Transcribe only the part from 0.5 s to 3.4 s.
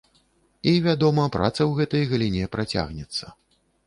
І, вядома, праца ў гэтай галіне працягнецца.